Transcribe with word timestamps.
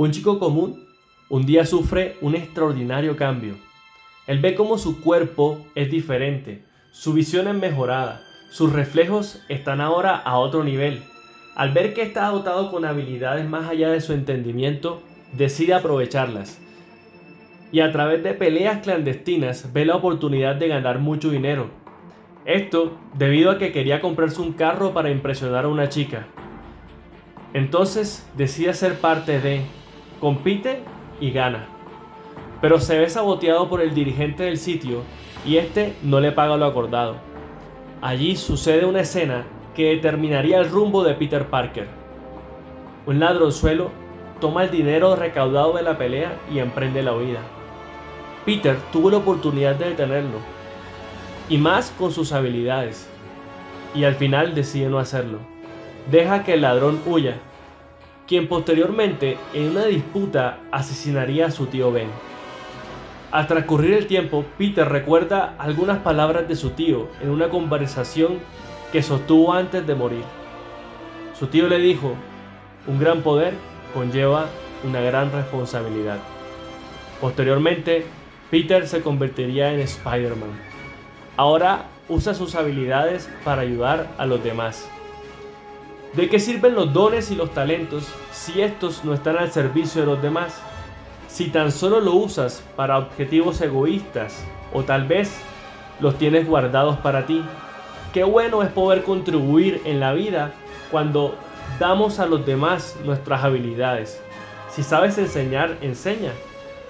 Un 0.00 0.12
chico 0.12 0.38
común 0.38 0.86
un 1.28 1.44
día 1.44 1.66
sufre 1.66 2.16
un 2.22 2.34
extraordinario 2.34 3.16
cambio. 3.16 3.56
Él 4.26 4.38
ve 4.38 4.54
cómo 4.54 4.78
su 4.78 5.02
cuerpo 5.02 5.58
es 5.74 5.90
diferente, 5.90 6.64
su 6.90 7.12
visión 7.12 7.48
es 7.48 7.54
mejorada, 7.54 8.22
sus 8.48 8.72
reflejos 8.72 9.44
están 9.50 9.82
ahora 9.82 10.16
a 10.16 10.38
otro 10.38 10.64
nivel. 10.64 11.02
Al 11.54 11.74
ver 11.74 11.92
que 11.92 12.00
está 12.00 12.28
dotado 12.28 12.70
con 12.70 12.86
habilidades 12.86 13.46
más 13.46 13.68
allá 13.68 13.90
de 13.90 14.00
su 14.00 14.14
entendimiento, 14.14 15.02
decide 15.34 15.74
aprovecharlas. 15.74 16.58
Y 17.70 17.80
a 17.80 17.92
través 17.92 18.22
de 18.22 18.32
peleas 18.32 18.80
clandestinas 18.80 19.70
ve 19.74 19.84
la 19.84 19.96
oportunidad 19.96 20.56
de 20.56 20.68
ganar 20.68 20.98
mucho 20.98 21.28
dinero. 21.28 21.68
Esto 22.46 22.96
debido 23.18 23.50
a 23.50 23.58
que 23.58 23.70
quería 23.70 24.00
comprarse 24.00 24.40
un 24.40 24.54
carro 24.54 24.94
para 24.94 25.10
impresionar 25.10 25.66
a 25.66 25.68
una 25.68 25.90
chica. 25.90 26.26
Entonces 27.52 28.26
decide 28.36 28.72
ser 28.72 28.94
parte 28.94 29.40
de, 29.40 29.66
compite 30.20 30.82
y 31.20 31.30
gana. 31.30 31.66
Pero 32.60 32.78
se 32.78 32.98
ve 32.98 33.08
saboteado 33.08 33.68
por 33.68 33.80
el 33.80 33.94
dirigente 33.94 34.44
del 34.44 34.58
sitio 34.58 35.02
y 35.44 35.56
este 35.56 35.94
no 36.02 36.20
le 36.20 36.32
paga 36.32 36.56
lo 36.56 36.66
acordado. 36.66 37.16
Allí 38.02 38.36
sucede 38.36 38.84
una 38.84 39.00
escena 39.00 39.44
que 39.74 39.90
determinaría 39.90 40.58
el 40.58 40.68
rumbo 40.70 41.02
de 41.02 41.14
Peter 41.14 41.46
Parker. 41.46 41.88
Un 43.06 43.20
ladronzuelo 43.20 43.90
toma 44.40 44.64
el 44.64 44.70
dinero 44.70 45.16
recaudado 45.16 45.74
de 45.74 45.82
la 45.82 45.98
pelea 45.98 46.32
y 46.52 46.58
emprende 46.58 47.02
la 47.02 47.14
huida. 47.14 47.40
Peter 48.44 48.76
tuvo 48.92 49.10
la 49.10 49.18
oportunidad 49.18 49.76
de 49.76 49.90
detenerlo, 49.90 50.38
y 51.48 51.58
más 51.58 51.92
con 51.98 52.10
sus 52.10 52.32
habilidades, 52.32 53.08
y 53.94 54.04
al 54.04 54.14
final 54.14 54.54
decide 54.54 54.88
no 54.88 54.98
hacerlo. 54.98 55.38
Deja 56.10 56.42
que 56.42 56.54
el 56.54 56.62
ladrón 56.62 57.00
huya, 57.06 57.36
quien 58.30 58.46
posteriormente 58.46 59.38
en 59.54 59.70
una 59.70 59.86
disputa 59.86 60.60
asesinaría 60.70 61.46
a 61.46 61.50
su 61.50 61.66
tío 61.66 61.90
Ben. 61.90 62.06
Al 63.32 63.48
transcurrir 63.48 63.94
el 63.94 64.06
tiempo, 64.06 64.44
Peter 64.56 64.88
recuerda 64.88 65.56
algunas 65.58 65.98
palabras 65.98 66.46
de 66.46 66.54
su 66.54 66.70
tío 66.70 67.08
en 67.20 67.30
una 67.30 67.48
conversación 67.48 68.38
que 68.92 69.02
sostuvo 69.02 69.52
antes 69.52 69.84
de 69.84 69.96
morir. 69.96 70.22
Su 71.36 71.48
tío 71.48 71.66
le 71.66 71.78
dijo, 71.78 72.14
un 72.86 73.00
gran 73.00 73.22
poder 73.22 73.54
conlleva 73.92 74.46
una 74.84 75.00
gran 75.00 75.32
responsabilidad. 75.32 76.18
Posteriormente, 77.20 78.06
Peter 78.48 78.86
se 78.86 79.02
convertiría 79.02 79.74
en 79.74 79.80
Spider-Man. 79.80 80.50
Ahora 81.36 81.86
usa 82.08 82.34
sus 82.34 82.54
habilidades 82.54 83.28
para 83.44 83.62
ayudar 83.62 84.06
a 84.18 84.26
los 84.26 84.40
demás. 84.44 84.88
¿De 86.14 86.28
qué 86.28 86.40
sirven 86.40 86.74
los 86.74 86.92
dones 86.92 87.30
y 87.30 87.36
los 87.36 87.54
talentos 87.54 88.08
si 88.32 88.60
estos 88.62 89.04
no 89.04 89.14
están 89.14 89.38
al 89.38 89.52
servicio 89.52 90.00
de 90.00 90.08
los 90.08 90.20
demás? 90.20 90.60
Si 91.28 91.50
tan 91.50 91.70
solo 91.70 92.00
lo 92.00 92.14
usas 92.14 92.64
para 92.74 92.98
objetivos 92.98 93.60
egoístas 93.60 94.44
o 94.72 94.82
tal 94.82 95.06
vez 95.06 95.40
los 96.00 96.18
tienes 96.18 96.48
guardados 96.48 96.98
para 96.98 97.26
ti. 97.26 97.44
Qué 98.12 98.24
bueno 98.24 98.64
es 98.64 98.70
poder 98.70 99.04
contribuir 99.04 99.82
en 99.84 100.00
la 100.00 100.12
vida 100.12 100.52
cuando 100.90 101.36
damos 101.78 102.18
a 102.18 102.26
los 102.26 102.44
demás 102.44 102.96
nuestras 103.04 103.44
habilidades. 103.44 104.20
Si 104.68 104.82
sabes 104.82 105.16
enseñar, 105.16 105.76
enseña. 105.80 106.32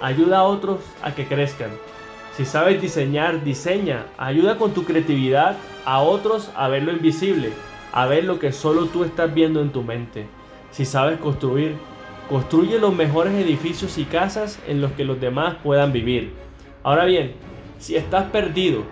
Ayuda 0.00 0.38
a 0.38 0.44
otros 0.44 0.80
a 1.02 1.14
que 1.14 1.26
crezcan. 1.26 1.70
Si 2.34 2.46
sabes 2.46 2.80
diseñar, 2.80 3.44
diseña. 3.44 4.06
Ayuda 4.16 4.56
con 4.56 4.72
tu 4.72 4.84
creatividad 4.84 5.56
a 5.84 6.00
otros 6.00 6.50
a 6.56 6.68
ver 6.68 6.84
lo 6.84 6.92
invisible, 6.92 7.52
a 7.92 8.06
ver 8.06 8.24
lo 8.24 8.38
que 8.38 8.52
solo 8.52 8.86
tú 8.86 9.04
estás 9.04 9.32
viendo 9.32 9.60
en 9.60 9.70
tu 9.70 9.82
mente. 9.82 10.26
Si 10.70 10.84
sabes 10.84 11.18
construir, 11.18 11.76
construye 12.28 12.78
los 12.78 12.94
mejores 12.94 13.34
edificios 13.34 13.98
y 13.98 14.04
casas 14.04 14.58
en 14.66 14.80
los 14.80 14.92
que 14.92 15.04
los 15.04 15.20
demás 15.20 15.56
puedan 15.62 15.92
vivir. 15.92 16.32
Ahora 16.82 17.04
bien, 17.04 17.34
si 17.78 17.96
estás 17.96 18.30
perdido 18.30 18.84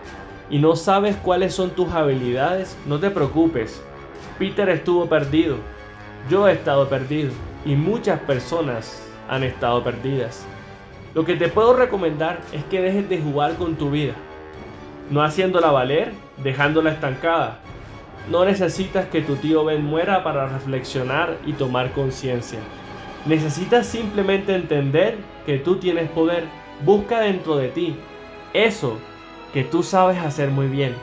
y 0.50 0.59
no 0.59 0.77
sabes 0.77 1.16
cuáles 1.16 1.55
son 1.55 1.71
tus 1.71 1.91
habilidades, 1.91 2.77
no 2.87 3.00
te 3.00 3.10
preocupes. 3.10 3.83
Peter 4.39 4.69
estuvo 4.69 5.06
perdido, 5.06 5.56
yo 6.28 6.47
he 6.47 6.53
estado 6.53 6.89
perdido 6.89 7.31
y 7.65 7.75
muchas 7.75 8.21
personas 8.21 9.03
han 9.28 9.43
estado 9.43 9.83
perdidas. 9.83 10.44
Lo 11.15 11.25
que 11.25 11.37
te 11.37 11.49
puedo 11.49 11.75
recomendar 11.75 12.41
es 12.53 12.62
que 12.65 12.81
dejes 12.81 13.09
de 13.09 13.21
jugar 13.21 13.55
con 13.55 13.77
tu 13.77 13.91
vida, 13.91 14.15
no 15.10 15.22
haciéndola 15.22 15.71
valer, 15.71 16.12
dejándola 16.43 16.93
estancada. 16.93 17.60
No 18.28 18.44
necesitas 18.44 19.06
que 19.06 19.22
tu 19.22 19.36
tío 19.36 19.64
Ben 19.64 19.84
muera 19.84 20.22
para 20.22 20.47
reflexionar 20.48 21.38
y 21.47 21.53
tomar 21.53 21.92
conciencia. 21.92 22.58
Necesitas 23.26 23.86
simplemente 23.86 24.54
entender 24.54 25.19
que 25.47 25.58
tú 25.58 25.76
tienes 25.76 26.08
poder. 26.10 26.44
Busca 26.84 27.20
dentro 27.20 27.56
de 27.56 27.69
ti 27.69 27.97
eso 28.53 28.98
que 29.53 29.64
tú 29.64 29.82
sabes 29.82 30.19
hacer 30.19 30.50
muy 30.50 30.66
bien. 30.66 30.94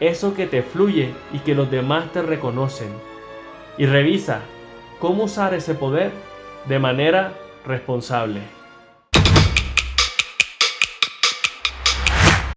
Eso 0.00 0.34
que 0.34 0.46
te 0.46 0.62
fluye 0.62 1.12
y 1.32 1.38
que 1.38 1.54
los 1.54 1.70
demás 1.70 2.12
te 2.12 2.22
reconocen. 2.22 2.88
Y 3.78 3.86
revisa 3.86 4.40
cómo 4.98 5.24
usar 5.24 5.54
ese 5.54 5.74
poder 5.74 6.12
de 6.66 6.78
manera 6.78 7.32
responsable. 7.66 8.40